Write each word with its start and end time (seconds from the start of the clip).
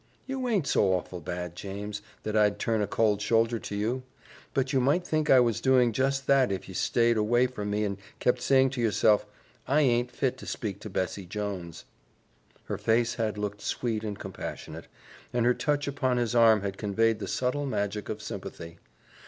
You 0.25 0.47
aint 0.47 0.65
so 0.65 0.93
awful 0.93 1.19
bad, 1.19 1.55
James, 1.55 2.01
that 2.23 2.35
I'd 2.35 2.57
turn 2.57 2.81
a 2.81 2.87
cold 2.87 3.21
shoulder 3.21 3.59
to 3.59 3.75
you; 3.75 4.01
but 4.51 4.73
you 4.73 4.79
might 4.79 5.05
think 5.05 5.29
I 5.29 5.39
was 5.39 5.61
doing 5.61 5.91
just 5.91 6.25
that 6.25 6.51
if 6.51 6.67
ye 6.67 6.73
stayed 6.73 7.17
away 7.17 7.45
from 7.45 7.69
me 7.69 7.83
and 7.83 7.99
kept 8.17 8.41
saying 8.41 8.71
to 8.71 8.81
yourself, 8.81 9.27
'I 9.67 9.81
aint 9.81 10.11
fit 10.11 10.39
to 10.39 10.47
speak 10.47 10.79
to 10.79 10.89
Bessie 10.89 11.27
Jones.'" 11.27 11.85
Her 12.63 12.79
face 12.79 13.13
had 13.21 13.37
looked 13.37 13.61
sweet 13.61 14.03
and 14.03 14.17
compassionate, 14.17 14.87
and 15.33 15.45
her 15.45 15.53
touch 15.53 15.87
upon 15.87 16.17
his 16.17 16.33
arm 16.33 16.61
had 16.61 16.79
conveyed 16.79 17.19
the 17.19 17.27
subtle 17.27 17.67
magic 17.67 18.09
of 18.09 18.23
sympathy. 18.23 18.79